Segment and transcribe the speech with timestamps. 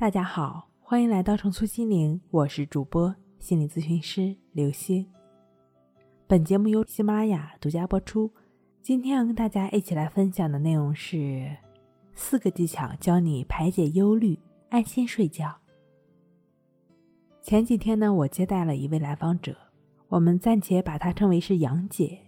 [0.00, 5.04] 大家好，欢迎来到重塑心灵，我是主播心理咨询师刘星。
[6.28, 8.30] 本节目由喜马拉雅独家播出。
[8.80, 11.50] 今天要跟大家一起来分享的内容是
[12.14, 14.38] 四个技巧，教你排解忧虑，
[14.70, 15.52] 安心睡觉。
[17.42, 19.56] 前几天呢，我接待了一位来访者，
[20.06, 22.20] 我们暂且把她称为是杨姐。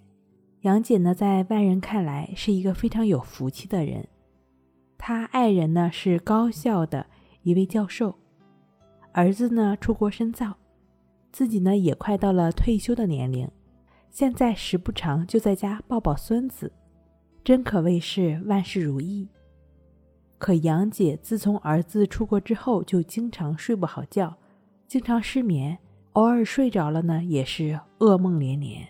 [0.62, 4.08] 杨姐呢，在外人看来是一个非常有福气的人，
[4.98, 7.06] 她爱人呢是高校的。
[7.42, 8.14] 一位教授，
[9.12, 10.54] 儿子呢出国深造，
[11.32, 13.48] 自己呢也快到了退休的年龄，
[14.10, 16.72] 现在时不常就在家抱抱孙子，
[17.42, 19.28] 真可谓是万事如意。
[20.38, 24.36] 可杨姐自从儿子出国之后，就经常睡不好觉，
[24.86, 25.78] 经常失眠，
[26.12, 28.86] 偶尔睡着了呢也是噩梦连连。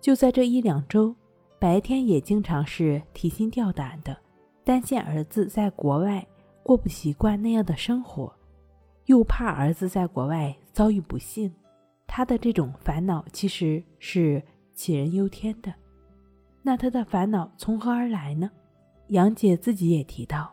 [0.00, 1.14] 就在这一两周，
[1.58, 4.16] 白天也经常是提心吊胆的，
[4.64, 6.26] 担心儿子在国外。
[6.70, 8.32] 过不习惯那样的生活，
[9.06, 11.52] 又怕儿子在国外遭遇不幸，
[12.06, 14.40] 他的这种烦恼其实是
[14.76, 15.74] 杞人忧天的。
[16.62, 18.48] 那他的烦恼从何而来呢？
[19.08, 20.48] 杨姐自己也提到，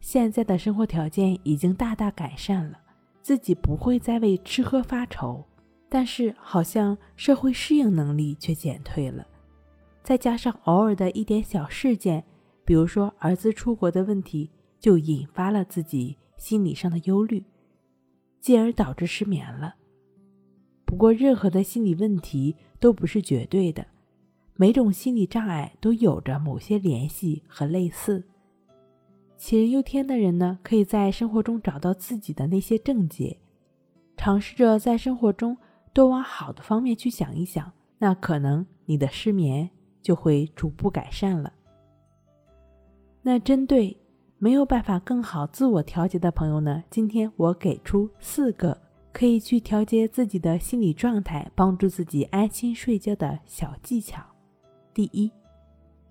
[0.00, 2.78] 现在的生活条件已经大大改善了，
[3.22, 5.42] 自己不会再为吃喝发愁，
[5.88, 9.26] 但是好像社会适应能力却减退了。
[10.02, 12.22] 再加上偶尔的一点小事件，
[12.66, 14.50] 比如说儿子出国的问题。
[14.84, 17.42] 就引发了自己心理上的忧虑，
[18.38, 19.76] 进而导致失眠了。
[20.84, 23.86] 不过，任何的心理问题都不是绝对的，
[24.56, 28.22] 每种心理障碍都有着某些联系和类似。
[29.38, 33.38] 杞人忧天的人呢，可以在生活中找到自己的那些症结，
[34.18, 35.56] 尝试着在生活中
[35.94, 39.70] 多往好的方面去想一想，那可能你的失眠
[40.02, 41.50] 就会逐步改善了。
[43.22, 43.96] 那针对。
[44.38, 46.82] 没有办法更好自我调节的朋友呢？
[46.90, 48.76] 今天我给出四个
[49.12, 54.22] 可以去调节自己的心理状态，帮助自己安心睡觉的小技巧。
[54.92, 55.30] 第一，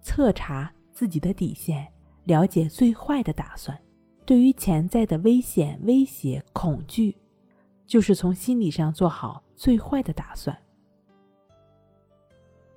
[0.02, 1.88] 测查自己的底线，
[2.24, 3.78] 了解最坏的打算。
[4.26, 7.16] 对于潜在的危险、威胁、恐惧，
[7.86, 10.58] 就是从心理上做好最坏的打算。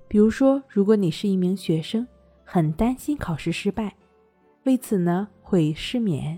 [0.09, 2.05] 比如说，如果你是一名学生，
[2.43, 3.95] 很担心考试失败，
[4.63, 5.29] 为此呢？
[5.49, 6.37] 会失眠，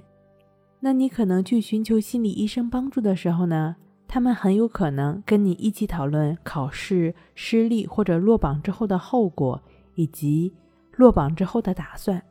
[0.79, 3.75] 那你可能去寻求心理医生帮助的时候呢，
[4.07, 9.59] 他们很有可能跟你一起讨论考试失利或者落榜之后的后果，
[9.95, 10.53] 以及
[10.95, 12.23] 落榜之后的打算。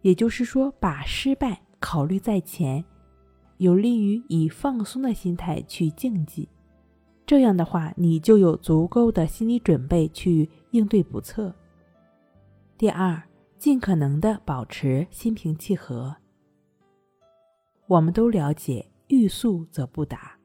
[0.00, 2.82] 也就是说，把失败考虑在前，
[3.58, 6.48] 有利于以放松的心态去竞技。
[7.26, 11.54] 这样的话，你就有足够的心理准备去应对不测。
[12.78, 13.22] 第二。
[13.64, 16.14] 尽可能的保持心平气和。
[17.86, 20.38] 我们都了解“欲速则不达”，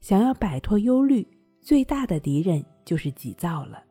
[0.00, 1.26] 想要摆脱忧虑，
[1.60, 3.82] 最大的敌人就是急躁了。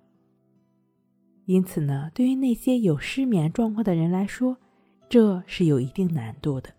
[1.44, 4.56] 因此呢，对于那些有失眠状况的人来说，
[5.10, 6.70] 这是有一定难度的。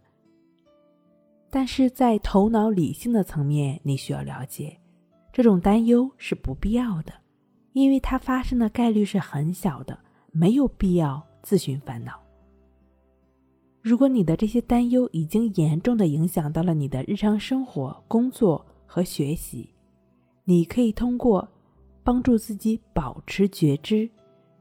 [1.51, 4.81] 但是在头脑理性的层面，你需要了解，
[5.31, 7.13] 这种担忧是不必要的，
[7.75, 9.99] 因为它发生的概率是很小的，
[10.33, 11.28] 没有必要。
[11.43, 12.21] 自寻烦恼。
[13.81, 19.73] 如果你的这些担忧已经严重的影响到了你的日常生活、工作和学习，
[20.45, 21.49] 你可以通过
[22.03, 24.09] 帮助自己保持觉知、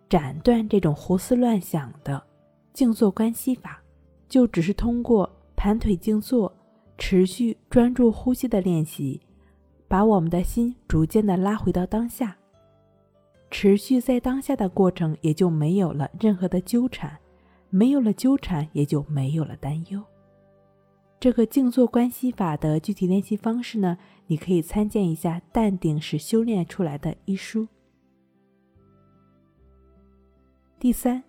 [0.08, 2.22] 斩断这种胡思乱想的
[2.74, 3.82] 静坐观息法，
[4.30, 6.54] 就只是通过盘腿静坐、
[6.98, 9.20] 持续专注呼吸的练习，
[9.88, 12.38] 把我们的心逐渐的拉回到当下。
[13.50, 17.18] 持续在当下的过程，也就没有了任何的纠缠，
[17.70, 20.04] 没有了纠缠，也就没有了担忧。
[21.20, 23.98] 这个静坐观息法的具体练习方式呢，
[24.28, 27.68] 你可以参见一下《淡定是修炼出来的》一书。
[30.80, 31.24] 第三，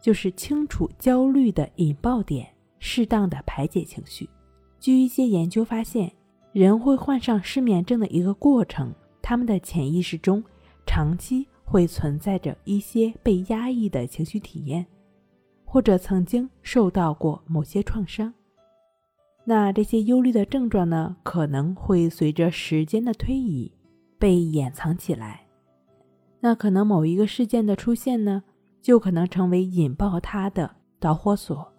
[0.00, 4.28] 就是清楚焦虑的引爆点，适当的排解情绪。
[4.78, 6.12] 据一些研究发现，
[6.52, 10.44] 人会患上失眠症的一个过程，他们的潜意识中。
[10.92, 14.84] 长期会存在着一些被压抑的情绪体验，
[15.64, 18.34] 或者曾经受到过某些创伤。
[19.44, 23.70] 那这些忧虑的症状呢，可能会随着时间的推移
[24.18, 25.46] 被掩藏起来。
[26.40, 28.42] 那可能某一个事件的出现呢，
[28.82, 31.72] 就可能成为引爆它的导火索。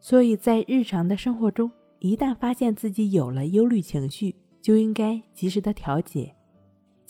[0.00, 6.34] 所以在日常的生活中，一旦发现自己有了忧虑情绪，就应该及时的调节。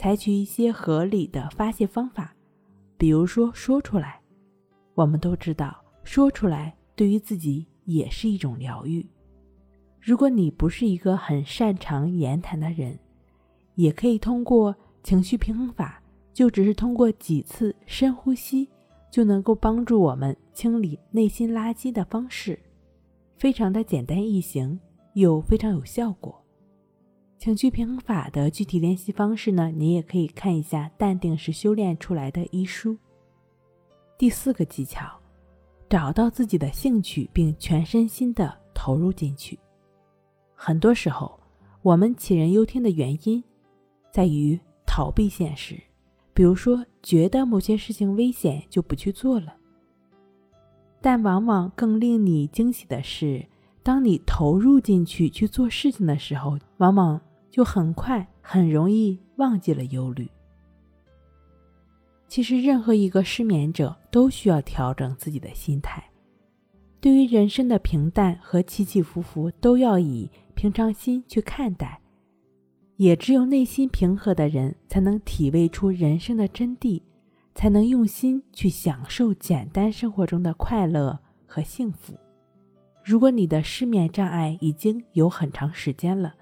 [0.00, 2.35] 采取一些合理的发泄方法，
[2.97, 4.19] 比如说说出来。
[4.94, 9.06] 我们都知道，说出来对于自己也是一种疗愈。
[10.00, 12.99] 如果你不是一个很擅长言谈的人，
[13.75, 16.02] 也可以通过情绪平衡法，
[16.32, 18.67] 就只是通过几次深呼吸，
[19.11, 22.58] 就能够帮助我们清理内心垃圾的方式，
[23.37, 24.81] 非常的简单易行，
[25.12, 26.39] 又非常有效果。
[27.40, 32.98] 情绪平衡法的具体练习方式呢，你也可以看一下《淡定是修炼出来的》一书。
[34.19, 35.19] 第四个技巧，
[35.88, 39.58] 找到自己的兴趣，并全身心的投入进去。
[40.54, 41.40] 很多时候，
[41.81, 43.42] 我们杞人忧天的原因，
[44.12, 45.81] 在于逃避现实。
[46.34, 49.56] 比如说，觉得某些事情危险就不去做了。
[51.00, 53.46] 但往往更令你惊喜的是，
[53.82, 57.19] 当你投入进去去做事情的时候，往往
[57.50, 60.31] 就很快很容易忘记了忧虑。
[62.29, 66.02] 其实，任何一个失眠者都需要调整自己的心态。
[67.00, 72.00] 对于人生的平淡和起起伏伏，都要以平常心去看待。
[72.97, 77.02] 也只有内心平和的人，才能体味出人生的真谛，
[77.55, 82.14] 才能用心去享受简单生活中的快乐和幸福。
[83.02, 86.35] 如果你的失眠障碍已经有很长时间了，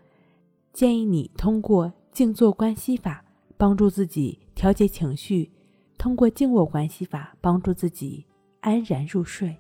[0.73, 3.25] 建议你通过静坐观息法
[3.57, 5.51] 帮助自己调节情绪，
[5.97, 8.25] 通过静卧观息法帮助自己
[8.61, 9.57] 安然入睡。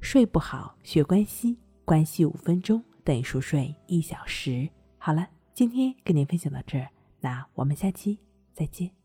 [0.00, 4.68] 睡不好，学关系，关系五分钟等于熟睡一小时。
[4.98, 6.88] 好了，今天跟您分享到这儿，
[7.20, 8.18] 那我们下期
[8.52, 9.01] 再见。